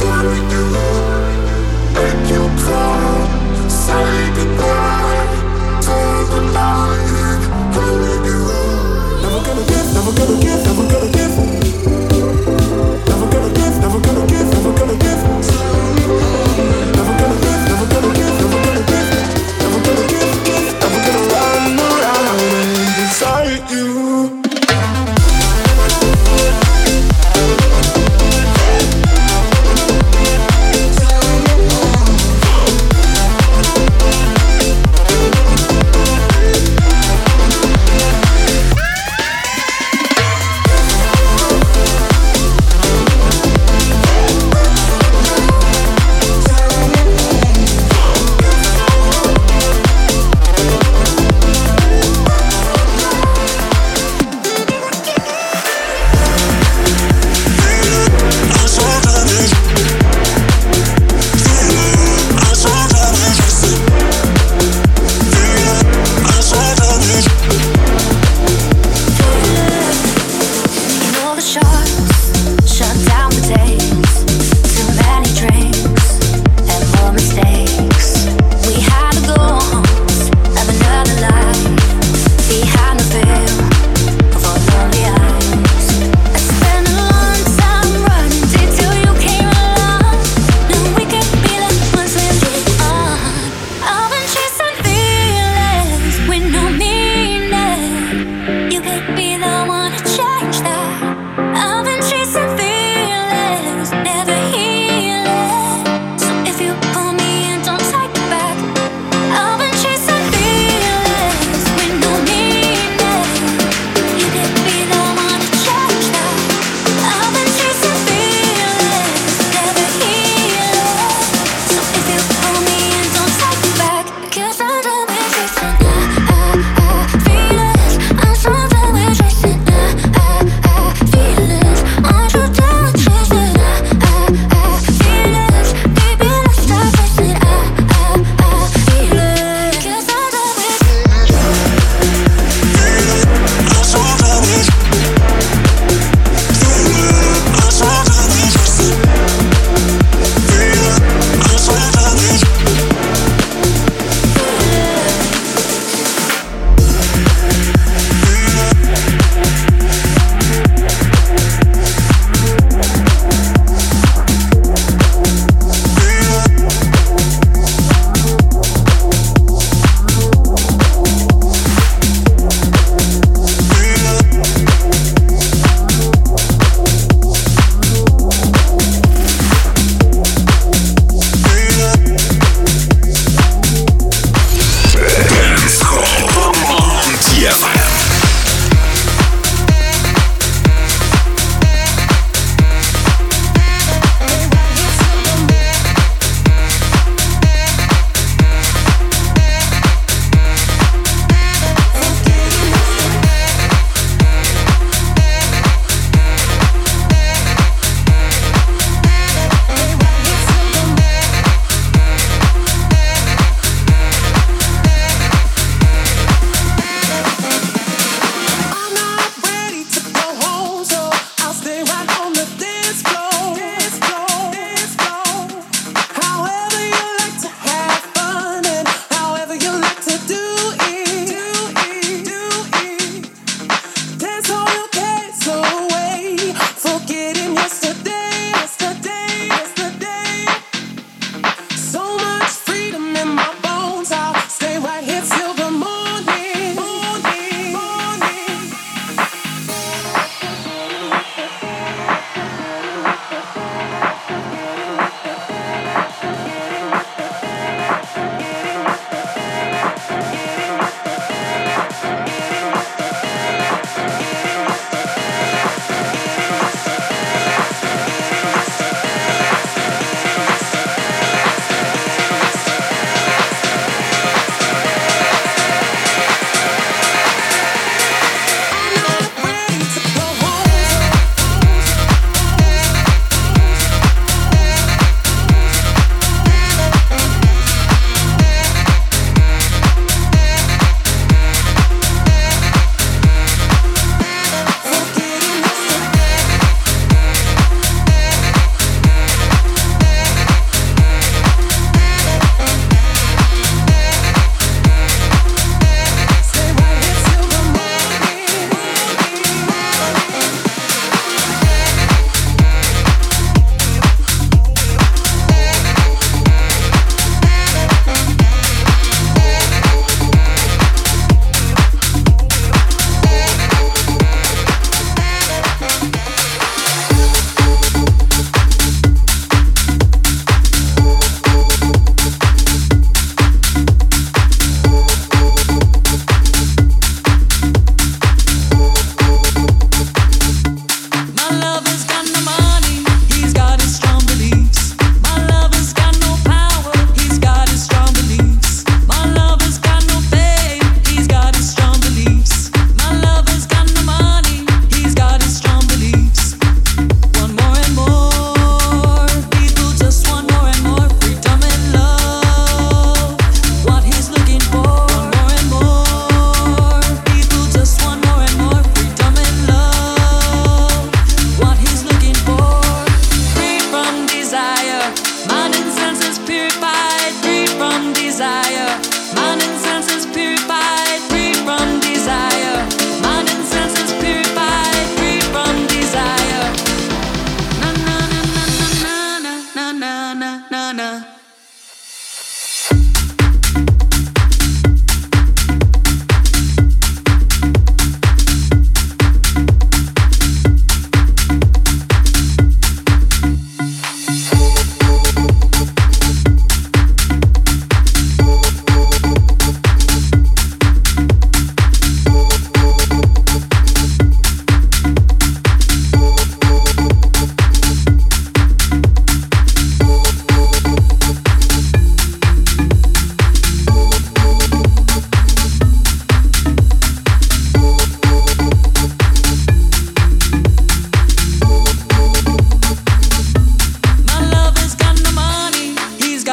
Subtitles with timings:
[0.00, 0.64] Desert you.
[1.94, 2.50] Make you.
[2.60, 4.49] Cry, say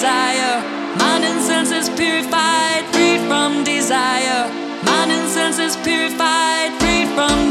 [0.00, 0.62] desire,
[0.96, 4.48] mind and senses purified, free from desire,
[4.82, 7.49] mind and senses purified, free from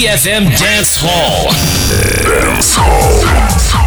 [0.00, 1.52] DFM Dance Hall.
[2.24, 3.79] Dance Hall.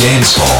[0.00, 0.59] Dance Hall.